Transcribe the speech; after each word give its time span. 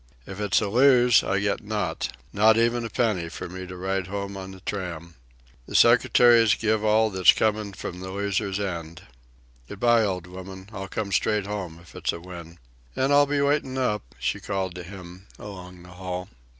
If 0.25 0.39
it's 0.39 0.59
a 0.61 0.67
lose, 0.67 1.23
I 1.23 1.37
get 1.37 1.63
naught 1.63 2.09
not 2.33 2.57
even 2.57 2.83
a 2.83 2.89
penny 2.89 3.29
for 3.29 3.47
me 3.47 3.67
to 3.67 3.77
ride 3.77 4.07
home 4.07 4.35
on 4.35 4.49
the 4.49 4.59
tram. 4.61 5.13
The 5.67 5.75
secretary's 5.75 6.55
give 6.55 6.83
all 6.83 7.11
that's 7.11 7.33
comin' 7.33 7.73
from 7.73 8.01
a 8.01 8.07
loser's 8.09 8.59
end. 8.59 9.03
Good 9.69 9.79
bye, 9.79 10.03
old 10.03 10.25
woman. 10.25 10.69
I'll 10.73 10.87
come 10.87 11.11
straight 11.11 11.45
home 11.45 11.77
if 11.79 11.93
it's 11.95 12.11
a 12.13 12.19
win." 12.19 12.57
"An' 12.95 13.11
I'll 13.11 13.27
be 13.27 13.41
waitin' 13.41 13.77
up," 13.77 14.15
she 14.17 14.39
called 14.39 14.73
to 14.73 14.83
him 14.83 15.27
along 15.37 15.83
the 15.83 15.89
hall. 15.89 16.29